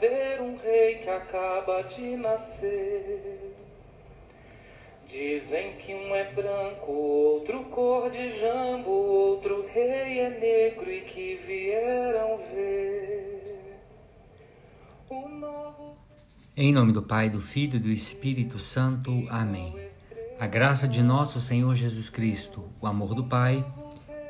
ver 0.00 0.40
um 0.40 0.56
rei 0.56 0.96
que 0.96 1.08
acaba 1.08 1.82
de 1.82 2.16
nascer. 2.16 3.54
Dizem 5.06 5.72
que 5.72 5.92
um 5.92 6.14
é 6.14 6.32
branco, 6.32 6.92
outro 6.92 7.64
cor 7.64 8.10
de 8.10 8.30
jambo, 8.38 8.90
outro 8.90 9.66
rei 9.66 10.20
é 10.20 10.30
negro 10.40 10.90
e 10.90 11.00
que 11.02 11.34
vieram 11.34 12.38
ver 12.38 13.78
o 15.10 15.28
novo. 15.28 15.96
Em 16.56 16.72
nome 16.72 16.92
do 16.92 17.02
Pai, 17.02 17.28
do 17.28 17.40
Filho 17.40 17.76
e 17.76 17.80
do 17.80 17.90
Espírito 17.90 18.58
Santo. 18.58 19.26
Amém. 19.28 19.74
A 20.38 20.46
graça 20.46 20.88
de 20.88 21.02
nosso 21.02 21.40
Senhor 21.40 21.74
Jesus 21.74 22.08
Cristo, 22.08 22.64
o 22.80 22.86
amor 22.86 23.14
do 23.14 23.24
Pai 23.24 23.64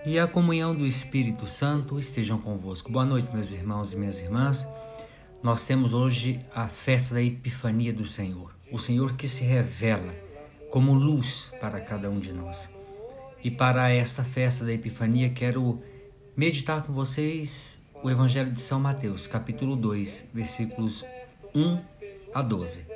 e 0.05 0.19
a 0.19 0.27
comunhão 0.27 0.75
do 0.75 0.85
Espírito 0.85 1.47
Santo 1.47 1.99
estejam 1.99 2.39
convosco. 2.39 2.91
Boa 2.91 3.05
noite, 3.05 3.33
meus 3.33 3.53
irmãos 3.53 3.93
e 3.93 3.96
minhas 3.96 4.21
irmãs. 4.21 4.67
Nós 5.43 5.64
temos 5.64 5.93
hoje 5.93 6.39
a 6.55 6.69
festa 6.69 7.14
da 7.14 7.23
Epifania 7.23 7.93
do 7.93 8.07
Senhor, 8.07 8.55
o 8.71 8.79
Senhor 8.79 9.17
que 9.17 9.27
se 9.27 9.43
revela 9.43 10.14
como 10.71 10.95
luz 10.95 11.50
para 11.61 11.81
cada 11.81 12.09
um 12.09 12.21
de 12.21 12.33
nós. 12.33 12.69
E 13.43 13.50
para 13.50 13.91
esta 13.91 14.23
festa 14.23 14.64
da 14.64 14.73
Epifania, 14.73 15.31
quero 15.31 15.83
meditar 16.36 16.85
com 16.85 16.93
vocês 16.93 17.81
o 18.05 18.09
Evangelho 18.09 18.53
de 18.53 18.61
São 18.61 18.79
Mateus, 18.79 19.27
capítulo 19.27 19.75
2, 19.75 20.31
versículos 20.33 21.05
1 21.53 21.81
a 22.33 22.41
12. 22.41 22.93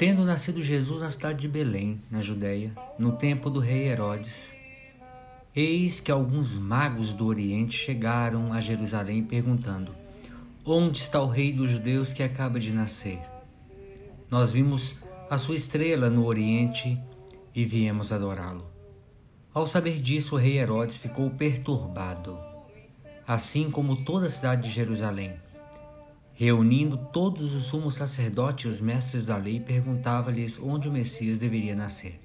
Tendo 0.00 0.24
nascido 0.24 0.60
Jesus 0.60 1.00
na 1.00 1.10
cidade 1.12 1.38
de 1.38 1.48
Belém, 1.48 2.02
na 2.10 2.20
Judéia, 2.20 2.72
no 2.98 3.12
tempo 3.12 3.48
do 3.48 3.60
rei 3.60 3.86
Herodes, 3.86 4.52
eis 5.54 6.00
que 6.00 6.10
alguns 6.10 6.58
magos 6.58 7.12
do 7.12 7.24
Oriente 7.26 7.78
chegaram 7.78 8.52
a 8.52 8.60
Jerusalém 8.60 9.22
perguntando: 9.22 9.94
Onde 10.70 10.98
está 10.98 11.18
o 11.22 11.26
rei 11.26 11.50
dos 11.50 11.70
judeus 11.70 12.12
que 12.12 12.22
acaba 12.22 12.60
de 12.60 12.70
nascer? 12.70 13.22
Nós 14.30 14.52
vimos 14.52 14.96
a 15.30 15.38
sua 15.38 15.54
estrela 15.54 16.10
no 16.10 16.26
Oriente 16.26 17.00
e 17.56 17.64
viemos 17.64 18.12
adorá-lo. 18.12 18.66
Ao 19.54 19.66
saber 19.66 19.98
disso, 19.98 20.34
o 20.34 20.38
rei 20.38 20.58
Herodes 20.58 20.98
ficou 20.98 21.30
perturbado, 21.30 22.38
assim 23.26 23.70
como 23.70 24.04
toda 24.04 24.26
a 24.26 24.30
cidade 24.30 24.64
de 24.64 24.70
Jerusalém. 24.70 25.36
Reunindo 26.34 26.98
todos 27.14 27.54
os 27.54 27.64
sumos 27.64 27.94
sacerdotes 27.94 28.66
e 28.66 28.68
os 28.68 28.78
mestres 28.78 29.24
da 29.24 29.38
lei, 29.38 29.58
perguntava-lhes 29.60 30.60
onde 30.62 30.86
o 30.86 30.92
Messias 30.92 31.38
deveria 31.38 31.74
nascer. 31.74 32.20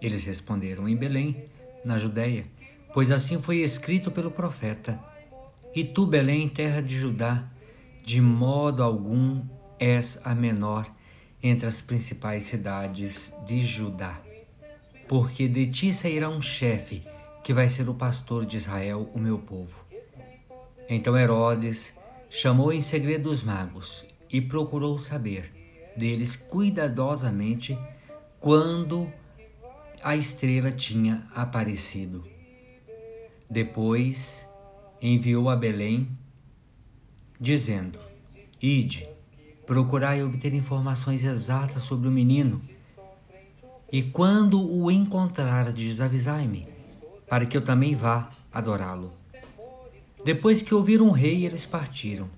Eles 0.00 0.22
responderam: 0.22 0.88
Em 0.88 0.94
Belém, 0.94 1.46
na 1.84 1.98
Judéia, 1.98 2.46
pois 2.94 3.10
assim 3.10 3.42
foi 3.42 3.56
escrito 3.56 4.08
pelo 4.12 4.30
profeta. 4.30 5.05
E 5.76 5.84
tu, 5.84 6.06
Belém, 6.06 6.48
terra 6.48 6.80
de 6.80 6.96
Judá, 6.96 7.44
de 8.02 8.18
modo 8.18 8.82
algum 8.82 9.44
és 9.78 10.18
a 10.24 10.34
menor 10.34 10.90
entre 11.42 11.66
as 11.66 11.82
principais 11.82 12.44
cidades 12.44 13.30
de 13.44 13.62
Judá. 13.62 14.18
Porque 15.06 15.46
de 15.46 15.66
ti 15.66 15.92
sairá 15.92 16.30
um 16.30 16.40
chefe 16.40 17.06
que 17.44 17.52
vai 17.52 17.68
ser 17.68 17.90
o 17.90 17.94
pastor 17.94 18.46
de 18.46 18.56
Israel, 18.56 19.10
o 19.12 19.18
meu 19.18 19.38
povo. 19.38 19.84
Então 20.88 21.14
Herodes 21.14 21.92
chamou 22.30 22.72
em 22.72 22.80
segredo 22.80 23.28
os 23.28 23.42
magos 23.42 24.06
e 24.32 24.40
procurou 24.40 24.98
saber 24.98 25.52
deles 25.94 26.36
cuidadosamente 26.36 27.78
quando 28.40 29.12
a 30.02 30.16
estrela 30.16 30.72
tinha 30.72 31.28
aparecido. 31.34 32.26
Depois 33.50 34.46
enviou 35.00 35.48
a 35.48 35.56
Belém, 35.56 36.08
dizendo: 37.40 37.98
Ide, 38.60 39.08
Procurai 39.66 40.22
obter 40.22 40.54
informações 40.54 41.24
exatas 41.24 41.82
sobre 41.82 42.06
o 42.06 42.10
menino. 42.10 42.60
E 43.90 44.00
quando 44.00 44.64
o 44.64 44.88
encontrardes, 44.92 46.00
avisai-me, 46.00 46.68
para 47.28 47.44
que 47.44 47.56
eu 47.56 47.60
também 47.60 47.92
vá 47.92 48.28
adorá-lo. 48.52 49.12
Depois 50.24 50.62
que 50.62 50.72
ouviram 50.72 51.08
o 51.08 51.12
rei, 51.12 51.44
eles 51.44 51.66
partiram. 51.66 52.28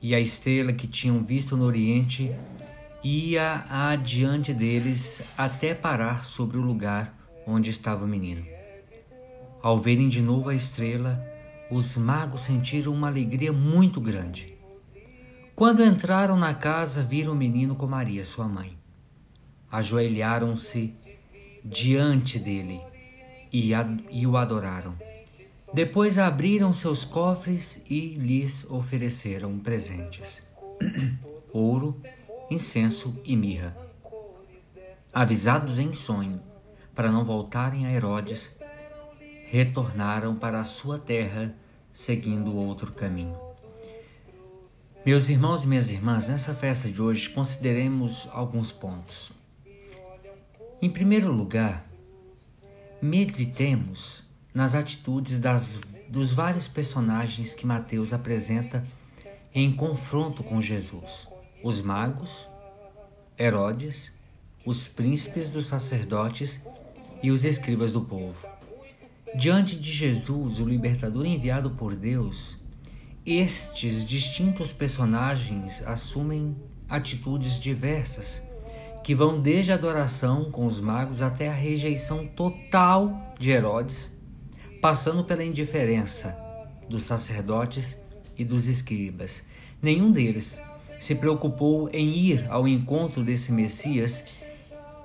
E 0.00 0.14
a 0.14 0.20
estrela 0.20 0.74
que 0.74 0.86
tinham 0.86 1.24
visto 1.24 1.56
no 1.56 1.64
oriente 1.64 2.30
ia 3.02 3.64
adiante 3.70 4.52
deles 4.52 5.22
até 5.38 5.74
parar 5.74 6.24
sobre 6.26 6.58
o 6.58 6.62
lugar 6.62 7.14
onde 7.46 7.70
estava 7.70 8.04
o 8.04 8.08
menino. 8.08 8.44
Ao 9.62 9.80
verem 9.80 10.08
de 10.10 10.20
novo 10.20 10.50
a 10.50 10.54
estrela, 10.54 11.24
os 11.70 11.96
magos 11.96 12.42
sentiram 12.42 12.92
uma 12.92 13.08
alegria 13.08 13.52
muito 13.52 14.00
grande. 14.00 14.56
Quando 15.54 15.84
entraram 15.84 16.36
na 16.36 16.54
casa, 16.54 17.02
viram 17.02 17.32
o 17.32 17.36
menino 17.36 17.74
com 17.74 17.86
Maria, 17.86 18.24
sua 18.24 18.46
mãe. 18.46 18.76
Ajoelharam-se 19.70 20.92
diante 21.64 22.38
dele 22.38 22.80
e, 23.52 23.70
e 24.10 24.26
o 24.26 24.36
adoraram. 24.36 24.94
Depois 25.72 26.18
abriram 26.18 26.72
seus 26.72 27.04
cofres 27.04 27.82
e 27.88 28.14
lhes 28.14 28.64
ofereceram 28.70 29.58
presentes: 29.58 30.52
ouro, 31.52 32.00
incenso 32.50 33.18
e 33.24 33.34
mirra. 33.34 33.76
Avisados 35.12 35.78
em 35.78 35.94
sonho 35.94 36.40
para 36.94 37.10
não 37.10 37.24
voltarem 37.24 37.86
a 37.86 37.92
Herodes, 37.92 38.56
retornaram 39.46 40.36
para 40.36 40.60
a 40.60 40.64
sua 40.64 40.98
terra 40.98 41.54
seguindo 41.92 42.54
outro 42.54 42.92
caminho. 42.92 43.38
Meus 45.04 45.28
irmãos 45.28 45.62
e 45.62 45.68
minhas 45.68 45.88
irmãs, 45.88 46.28
nessa 46.28 46.52
festa 46.52 46.90
de 46.90 47.00
hoje 47.00 47.30
consideremos 47.30 48.28
alguns 48.32 48.72
pontos. 48.72 49.30
Em 50.82 50.90
primeiro 50.90 51.30
lugar, 51.30 51.86
meditemos 53.00 54.24
nas 54.52 54.74
atitudes 54.74 55.38
das, 55.38 55.78
dos 56.08 56.32
vários 56.32 56.66
personagens 56.66 57.54
que 57.54 57.64
Mateus 57.64 58.12
apresenta 58.12 58.82
em 59.54 59.72
confronto 59.72 60.42
com 60.42 60.60
Jesus: 60.60 61.28
os 61.62 61.80
magos, 61.80 62.48
Herodes, 63.38 64.12
os 64.66 64.88
príncipes 64.88 65.50
dos 65.50 65.66
sacerdotes 65.66 66.60
e 67.22 67.30
os 67.30 67.44
escribas 67.44 67.92
do 67.92 68.02
povo. 68.02 68.55
Diante 69.38 69.76
de 69.76 69.92
Jesus, 69.92 70.58
o 70.58 70.64
libertador 70.64 71.26
enviado 71.26 71.68
por 71.72 71.94
Deus, 71.94 72.56
estes 73.24 74.02
distintos 74.02 74.72
personagens 74.72 75.82
assumem 75.86 76.56
atitudes 76.88 77.60
diversas, 77.60 78.40
que 79.04 79.14
vão 79.14 79.38
desde 79.38 79.72
a 79.72 79.74
adoração 79.74 80.50
com 80.50 80.64
os 80.64 80.80
magos 80.80 81.20
até 81.20 81.50
a 81.50 81.52
rejeição 81.52 82.26
total 82.26 83.34
de 83.38 83.50
Herodes, 83.50 84.10
passando 84.80 85.22
pela 85.22 85.44
indiferença 85.44 86.34
dos 86.88 87.04
sacerdotes 87.04 87.98
e 88.38 88.44
dos 88.44 88.66
escribas. 88.66 89.42
Nenhum 89.82 90.10
deles 90.10 90.62
se 90.98 91.14
preocupou 91.14 91.90
em 91.92 92.08
ir 92.16 92.46
ao 92.48 92.66
encontro 92.66 93.22
desse 93.22 93.52
Messias 93.52 94.24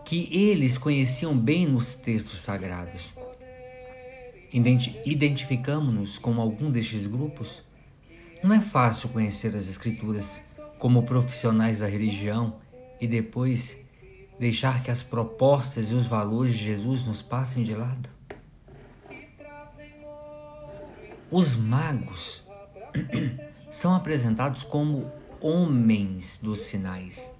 que 0.05 0.29
eles 0.31 0.77
conheciam 0.77 1.37
bem 1.37 1.67
nos 1.67 1.95
textos 1.95 2.39
sagrados. 2.39 3.20
Identificamos-nos 4.53 6.17
com 6.17 6.41
algum 6.41 6.69
destes 6.69 7.07
grupos? 7.07 7.63
Não 8.43 8.53
é 8.53 8.59
fácil 8.59 9.09
conhecer 9.09 9.55
as 9.55 9.69
Escrituras 9.69 10.41
como 10.77 11.03
profissionais 11.03 11.79
da 11.79 11.87
religião 11.87 12.55
e 12.99 13.07
depois 13.07 13.77
deixar 14.39 14.83
que 14.83 14.89
as 14.89 15.03
propostas 15.03 15.91
e 15.91 15.93
os 15.93 16.07
valores 16.07 16.57
de 16.57 16.65
Jesus 16.65 17.05
nos 17.05 17.21
passem 17.21 17.63
de 17.63 17.75
lado. 17.75 18.09
Os 21.31 21.55
magos 21.55 22.43
são 23.71 23.95
apresentados 23.95 24.63
como 24.63 25.09
homens 25.39 26.39
dos 26.41 26.59
sinais, 26.59 27.31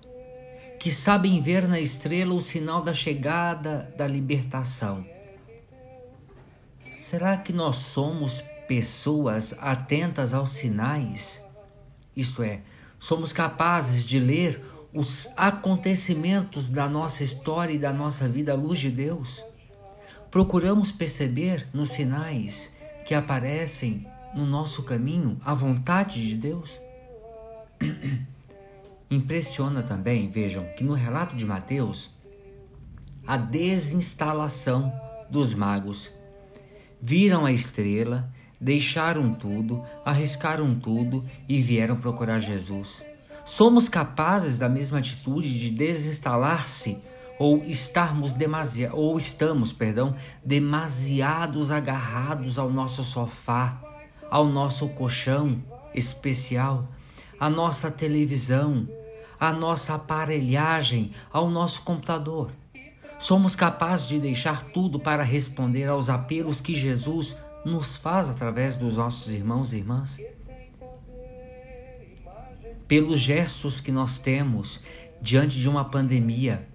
que 0.79 0.89
sabem 0.89 1.41
ver 1.41 1.67
na 1.67 1.79
estrela 1.79 2.33
o 2.33 2.41
sinal 2.41 2.81
da 2.81 2.93
chegada 2.93 3.93
da 3.97 4.07
libertação. 4.07 5.05
Será 7.11 7.35
que 7.35 7.51
nós 7.51 7.75
somos 7.75 8.39
pessoas 8.69 9.53
atentas 9.59 10.33
aos 10.33 10.51
sinais, 10.51 11.43
isto 12.15 12.41
é, 12.41 12.61
somos 12.97 13.33
capazes 13.33 14.05
de 14.05 14.17
ler 14.17 14.63
os 14.93 15.27
acontecimentos 15.35 16.69
da 16.69 16.87
nossa 16.87 17.21
história 17.21 17.73
e 17.73 17.77
da 17.77 17.91
nossa 17.91 18.29
vida 18.29 18.53
à 18.53 18.55
luz 18.55 18.79
de 18.79 18.89
Deus? 18.89 19.43
Procuramos 20.31 20.89
perceber 20.89 21.67
nos 21.73 21.91
sinais 21.91 22.71
que 23.05 23.13
aparecem 23.13 24.07
no 24.33 24.45
nosso 24.45 24.81
caminho 24.81 25.37
a 25.43 25.53
vontade 25.53 26.25
de 26.25 26.35
Deus? 26.35 26.79
Impressiona 29.11 29.83
também, 29.83 30.29
vejam, 30.29 30.63
que 30.77 30.83
no 30.85 30.93
relato 30.93 31.35
de 31.35 31.45
Mateus, 31.45 32.23
a 33.27 33.35
desinstalação 33.35 34.93
dos 35.29 35.53
magos 35.53 36.09
viram 37.01 37.45
a 37.45 37.51
estrela 37.51 38.31
deixaram 38.61 39.33
tudo, 39.33 39.83
arriscaram 40.05 40.75
tudo 40.75 41.27
e 41.49 41.59
vieram 41.59 41.95
procurar 41.95 42.39
Jesus. 42.39 43.03
Somos 43.43 43.89
capazes 43.89 44.59
da 44.59 44.69
mesma 44.69 44.99
atitude 44.99 45.57
de 45.57 45.71
desinstalar-se 45.71 46.99
ou 47.39 47.57
estarmos 47.65 48.33
demasiado 48.33 48.95
ou 48.95 49.17
estamos, 49.17 49.73
perdão, 49.73 50.15
demasiados 50.45 51.71
agarrados 51.71 52.59
ao 52.59 52.69
nosso 52.69 53.03
sofá, 53.03 53.81
ao 54.29 54.45
nosso 54.45 54.87
colchão 54.89 55.59
especial, 55.95 56.87
à 57.39 57.49
nossa 57.49 57.89
televisão, 57.89 58.87
à 59.39 59.51
nossa 59.51 59.95
aparelhagem, 59.95 61.11
ao 61.33 61.49
nosso 61.49 61.81
computador. 61.81 62.51
Somos 63.21 63.55
capazes 63.55 64.07
de 64.07 64.19
deixar 64.19 64.63
tudo 64.63 64.99
para 64.99 65.21
responder 65.21 65.87
aos 65.87 66.09
apelos 66.09 66.59
que 66.59 66.73
Jesus 66.73 67.37
nos 67.63 67.95
faz 67.95 68.27
através 68.27 68.75
dos 68.75 68.95
nossos 68.95 69.31
irmãos 69.31 69.71
e 69.71 69.77
irmãs? 69.77 70.19
Pelos 72.87 73.19
gestos 73.19 73.79
que 73.79 73.91
nós 73.91 74.17
temos 74.17 74.81
diante 75.21 75.59
de 75.59 75.69
uma 75.69 75.85
pandemia, 75.85 76.67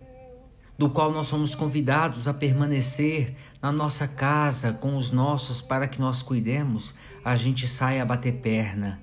do 0.79 0.89
qual 0.89 1.11
nós 1.11 1.27
somos 1.27 1.53
convidados 1.57 2.29
a 2.29 2.33
permanecer 2.33 3.35
na 3.61 3.73
nossa 3.73 4.07
casa 4.07 4.73
com 4.73 4.97
os 4.97 5.11
nossos 5.11 5.61
para 5.61 5.89
que 5.89 6.01
nós 6.01 6.23
cuidemos, 6.23 6.95
a 7.25 7.35
gente 7.35 7.67
sai 7.67 7.99
a 7.99 8.05
bater 8.05 8.35
perna. 8.35 9.03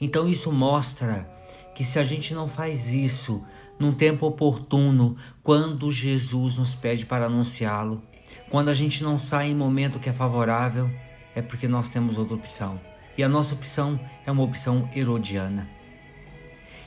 Então 0.00 0.26
isso 0.26 0.50
mostra 0.50 1.30
que 1.74 1.84
se 1.84 1.98
a 1.98 2.04
gente 2.04 2.32
não 2.32 2.48
faz 2.48 2.88
isso 2.94 3.44
num 3.78 3.92
tempo 3.92 4.26
oportuno, 4.26 5.16
quando 5.42 5.90
Jesus 5.90 6.56
nos 6.56 6.74
pede 6.74 7.06
para 7.06 7.26
anunciá-lo, 7.26 8.02
quando 8.50 8.68
a 8.68 8.74
gente 8.74 9.02
não 9.02 9.18
sai 9.18 9.50
em 9.50 9.54
momento 9.54 9.98
que 9.98 10.08
é 10.08 10.12
favorável, 10.12 10.90
é 11.34 11.42
porque 11.42 11.66
nós 11.66 11.90
temos 11.90 12.18
outra 12.18 12.34
opção. 12.34 12.78
E 13.16 13.22
a 13.22 13.28
nossa 13.28 13.54
opção 13.54 13.98
é 14.26 14.30
uma 14.30 14.42
opção 14.42 14.88
herodiana. 14.94 15.68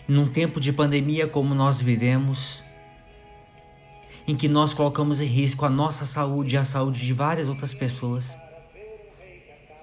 Num 0.07 0.27
tempo 0.27 0.59
de 0.59 0.71
pandemia 0.71 1.27
como 1.27 1.55
nós 1.55 1.81
vivemos, 1.81 2.63
em 4.27 4.35
que 4.35 4.47
nós 4.47 4.73
colocamos 4.73 5.21
em 5.21 5.25
risco 5.25 5.65
a 5.65 5.69
nossa 5.69 6.05
saúde 6.05 6.55
e 6.55 6.57
a 6.57 6.65
saúde 6.65 6.99
de 6.99 7.13
várias 7.13 7.47
outras 7.47 7.73
pessoas, 7.73 8.35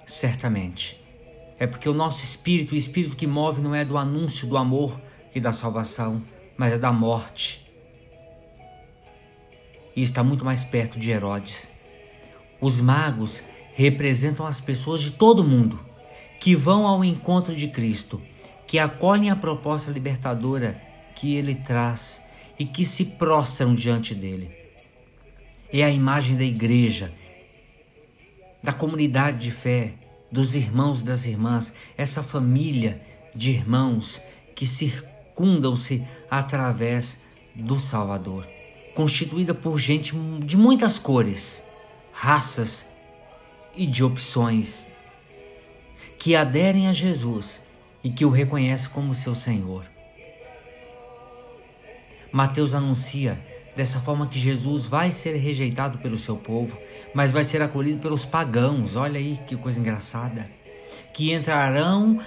certamente 0.07 1.03
é 1.63 1.67
porque 1.69 1.89
o 1.89 1.95
nosso 1.95 2.25
espírito, 2.25 2.75
o 2.75 2.77
espírito 2.77 3.15
que 3.15 3.25
move, 3.25 3.61
não 3.61 3.73
é 3.73 3.85
do 3.85 3.97
anúncio 3.97 4.49
do 4.49 4.57
amor 4.57 5.01
e 5.33 5.39
da 5.39 5.53
salvação, 5.53 6.21
mas 6.63 6.75
é 6.75 6.79
da 6.79 6.93
morte. 6.93 7.61
E 9.97 10.01
está 10.01 10.23
muito 10.23 10.45
mais 10.45 10.63
perto 10.63 10.97
de 10.97 11.11
Herodes. 11.11 11.67
Os 12.61 12.81
magos 12.81 13.43
representam 13.75 14.47
as 14.47 14.61
pessoas 14.61 15.01
de 15.01 15.11
todo 15.11 15.43
mundo 15.43 15.81
que 16.39 16.55
vão 16.55 16.87
ao 16.87 17.05
encontro 17.05 17.57
de 17.57 17.67
Cristo, 17.67 18.23
que 18.65 18.79
acolhem 18.79 19.29
a 19.29 19.35
proposta 19.35 19.91
libertadora 19.91 20.81
que 21.17 21.35
ele 21.35 21.57
traz 21.57 22.23
e 22.57 22.65
que 22.65 22.87
se 22.87 23.07
prostram 23.07 23.75
diante 23.75 24.15
dele. 24.15 24.49
É 25.73 25.83
a 25.83 25.91
imagem 25.91 26.37
da 26.37 26.45
igreja, 26.45 27.13
da 28.63 28.73
comunidade 28.73 29.39
de 29.39 29.51
fé, 29.51 29.95
dos 30.31 30.55
irmãos 30.55 31.01
e 31.01 31.05
das 31.07 31.27
irmãs, 31.27 31.73
essa 31.99 32.23
família 32.23 33.03
de 33.35 33.51
irmãos 33.51 34.23
que 34.55 34.65
circundam-se 35.43 36.05
através 36.31 37.19
do 37.55 37.81
Salvador, 37.81 38.47
constituída 38.95 39.53
por 39.53 39.79
gente 39.79 40.15
de 40.45 40.57
muitas 40.57 40.99
cores, 40.99 41.63
raças 42.13 42.87
e 43.77 43.85
de 43.85 44.05
opções, 44.05 44.87
que 46.19 46.37
aderem 46.37 46.87
a 46.87 46.93
Jesus 46.93 47.61
e 48.05 48.11
que 48.11 48.25
o 48.25 48.31
reconhecem 48.31 48.89
como 48.91 49.15
seu 49.15 49.35
Senhor. 49.35 49.85
Mateus 52.31 52.73
anuncia 52.73 53.39
dessa 53.77 53.99
forma 53.99 54.29
que 54.29 54.39
Jesus 54.39 54.87
vai 54.87 55.11
ser 55.11 55.35
rejeitado 55.37 55.99
pelo 55.99 56.19
seu 56.19 56.37
povo, 56.37 56.79
mas 57.13 57.33
vai 57.33 57.45
ser 57.45 57.61
acolhido 57.61 58.01
pelos 58.01 58.25
pagãos. 58.25 58.95
Olha 58.95 59.19
aí 59.19 59.39
que 59.47 59.57
coisa 59.57 59.81
engraçada. 59.81 60.49
Que 61.13 61.33
entrarão 61.33 62.21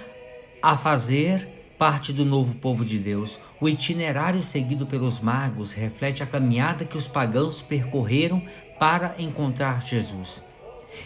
a 0.62 0.76
fazer 0.76 1.55
parte 1.78 2.12
do 2.12 2.24
novo 2.24 2.54
povo 2.56 2.84
de 2.84 2.98
Deus. 2.98 3.38
O 3.60 3.68
itinerário 3.68 4.42
seguido 4.42 4.86
pelos 4.86 5.20
magos 5.20 5.72
reflete 5.72 6.22
a 6.22 6.26
caminhada 6.26 6.84
que 6.84 6.96
os 6.96 7.06
pagãos 7.06 7.62
percorreram 7.62 8.42
para 8.78 9.14
encontrar 9.18 9.82
Jesus. 9.82 10.42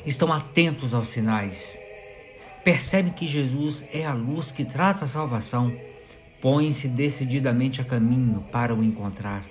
Estão 0.07 0.33
atentos 0.33 0.95
aos 0.95 1.09
sinais. 1.09 1.79
Percebem 2.65 3.13
que 3.13 3.27
Jesus 3.27 3.85
é 3.93 4.05
a 4.05 4.13
luz 4.13 4.53
que 4.53 4.65
traz 4.65 5.03
a 5.03 5.07
salvação. 5.07 5.73
Põem-se 6.41 6.89
decididamente 6.89 7.81
a 7.81 7.85
caminho 7.85 8.45
para 8.53 8.75
o 8.75 8.83
encontrar. 8.85 9.45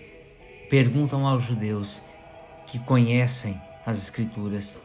Perguntam 0.69 1.25
aos 1.25 1.43
judeus 1.43 2.01
que 2.67 2.79
conhecem 2.79 3.59
as 3.85 3.97
Escrituras: 3.97 4.77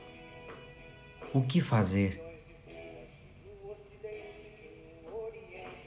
o 1.34 1.42
que 1.42 1.60
fazer? 1.60 2.23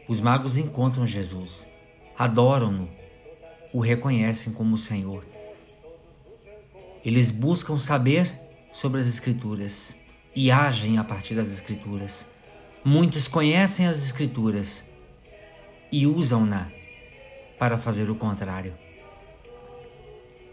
Os 0.07 0.21
magos 0.21 0.57
encontram 0.57 1.05
Jesus, 1.05 1.65
adoram-no, 2.17 2.89
o 3.73 3.79
reconhecem 3.81 4.53
como 4.53 4.77
Senhor. 4.77 5.25
Eles 7.03 7.29
buscam 7.29 7.77
saber 7.77 8.31
sobre 8.73 9.01
as 9.01 9.07
Escrituras 9.07 9.93
e 10.35 10.49
agem 10.49 10.97
a 10.97 11.03
partir 11.03 11.35
das 11.35 11.51
Escrituras. 11.51 12.25
Muitos 12.85 13.27
conhecem 13.27 13.85
as 13.85 13.97
Escrituras 13.97 14.83
e 15.91 16.07
usam-na 16.07 16.67
para 17.59 17.77
fazer 17.77 18.09
o 18.09 18.15
contrário. 18.15 18.73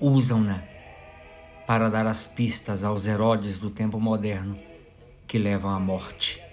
Usam-na 0.01 0.63
para 1.67 1.89
dar 1.89 2.07
as 2.07 2.27
pistas 2.27 2.83
aos 2.83 3.07
Herodes 3.07 3.57
do 3.57 3.71
tempo 3.71 4.01
moderno 4.01 4.59
que 5.27 5.39
levam 5.39 5.71
à 5.71 5.79
morte. 5.79 6.44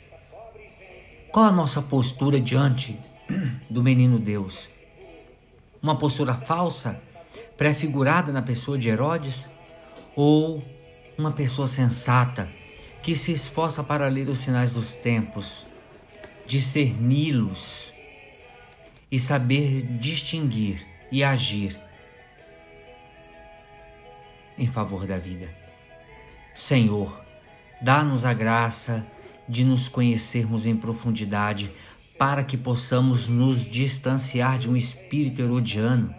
Qual 1.31 1.45
a 1.45 1.51
nossa 1.51 1.81
postura 1.81 2.41
diante 2.41 2.99
do 3.69 3.81
menino 3.81 4.19
Deus? 4.19 4.67
Uma 5.81 5.97
postura 5.97 6.35
falsa, 6.35 7.01
prefigurada 7.55 8.33
na 8.33 8.41
pessoa 8.41 8.77
de 8.77 8.89
Herodes? 8.89 9.47
Ou 10.13 10.61
uma 11.17 11.31
pessoa 11.31 11.69
sensata 11.69 12.49
que 13.01 13.15
se 13.15 13.31
esforça 13.31 13.81
para 13.81 14.09
ler 14.09 14.27
os 14.27 14.39
sinais 14.39 14.71
dos 14.71 14.91
tempos, 14.91 15.65
discerni-los 16.45 17.93
e 19.09 19.17
saber 19.17 19.83
distinguir 19.83 20.85
e 21.09 21.23
agir 21.23 21.79
em 24.57 24.67
favor 24.67 25.07
da 25.07 25.17
vida. 25.17 25.49
Senhor, 26.53 27.21
dá-nos 27.81 28.25
a 28.25 28.33
graça 28.33 29.05
de 29.47 29.63
nos 29.63 29.87
conhecermos 29.87 30.65
em 30.65 30.75
profundidade 30.75 31.71
para 32.17 32.43
que 32.43 32.57
possamos 32.57 33.27
nos 33.27 33.65
distanciar 33.65 34.57
de 34.57 34.69
um 34.69 34.75
espírito 34.75 35.41
herodiano 35.41 36.13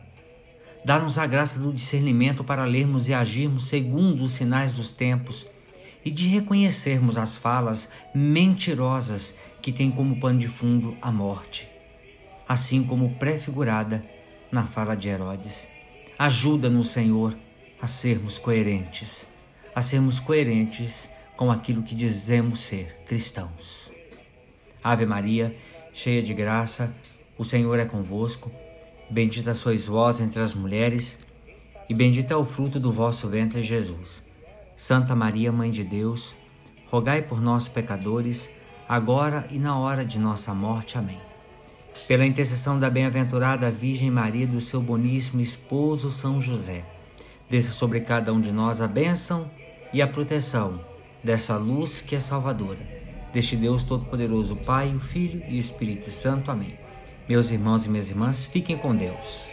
Dá-nos 0.85 1.17
a 1.17 1.27
graça 1.27 1.61
do 1.61 1.73
discernimento 1.73 2.43
para 2.43 2.65
lermos 2.65 3.09
e 3.09 3.15
agirmos 3.15 3.69
segundo 3.69 4.25
os 4.25 4.33
sinais 4.33 4.75
dos 4.75 4.91
tempos 4.91 5.47
e 6.05 6.11
de 6.11 6.27
reconhecermos 6.27 7.17
as 7.17 7.37
falas 7.37 7.89
mentirosas 8.13 9.33
que 9.61 9.71
têm 9.71 9.93
como 9.93 10.19
pano 10.19 10.41
de 10.41 10.49
fundo 10.49 10.97
a 11.01 11.13
morte, 11.13 11.69
assim 12.49 12.83
como 12.83 13.15
prefigurada 13.15 14.05
na 14.51 14.65
fala 14.65 14.97
de 14.97 15.09
Herodes. 15.09 15.69
Ajuda-nos, 16.19 16.91
Senhor, 16.91 17.37
a 17.81 17.87
sermos 17.87 18.37
coerentes, 18.37 19.25
a 19.77 19.83
sermos 19.83 20.19
coerentes 20.19 21.09
com 21.37 21.51
aquilo 21.51 21.83
que 21.83 21.95
dizemos 21.95 22.61
ser 22.61 22.95
cristãos. 23.07 23.91
Ave 24.83 25.07
Maria, 25.07 25.55
cheia 25.93 26.23
de 26.23 26.35
graça, 26.35 26.93
o 27.39 27.45
Senhor 27.45 27.79
é 27.79 27.85
convosco. 27.85 28.51
Bendita 29.09 29.55
sois 29.55 29.87
vós 29.87 30.21
entre 30.21 30.43
as 30.43 30.55
mulheres, 30.55 31.19
e 31.89 31.95
bendito 31.95 32.33
é 32.33 32.37
o 32.37 32.45
fruto 32.45 32.81
do 32.81 32.93
vosso 32.93 33.29
ventre, 33.29 33.63
Jesus. 33.63 34.23
Santa 34.77 35.15
Maria, 35.15 35.53
Mãe 35.53 35.71
de 35.71 35.85
Deus, 35.85 36.35
rogai 36.91 37.23
por 37.23 37.41
nós, 37.41 37.69
pecadores, 37.69 38.51
agora 38.89 39.47
e 39.51 39.59
na 39.59 39.79
hora 39.79 40.05
de 40.05 40.19
nossa 40.19 40.55
morte. 40.55 40.99
Amém. 40.99 41.21
Pela 42.09 42.27
intercessão 42.27 42.79
da 42.79 42.89
bem-aventurada 42.89 43.71
Virgem 43.71 44.11
Maria 44.11 44.47
do 44.47 44.61
seu 44.61 44.81
boníssimo 44.81 45.41
esposo 45.41 46.11
São 46.11 46.41
José, 46.41 46.85
desça 47.49 47.71
sobre 47.71 48.01
cada 48.01 48.33
um 48.33 48.41
de 48.41 48.51
nós 48.51 48.81
a 48.81 48.89
bênção 48.89 49.51
e 49.93 50.01
a 50.01 50.07
proteção 50.07 50.92
dessa 51.23 51.57
luz 51.57 52.01
que 52.01 52.17
é 52.17 52.21
salvadora. 52.21 52.79
Deste 53.33 53.57
Deus 53.57 53.85
Todo-Poderoso, 53.85 54.57
Pai, 54.57 54.95
o 54.95 55.01
Filho 55.01 55.43
e 55.49 55.57
o 55.57 55.61
Espírito 55.61 56.11
Santo. 56.11 56.51
Amém. 56.51 56.75
Meus 57.29 57.51
irmãos 57.51 57.87
e 57.87 57.89
minhas 57.89 58.11
irmãs, 58.11 58.45
fiquem 58.45 58.77
com 58.77 58.95
Deus. 58.95 59.52